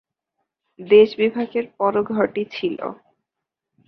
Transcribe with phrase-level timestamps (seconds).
[0.79, 2.77] দেশ বিভাগের পরও ঘরটি ছিল।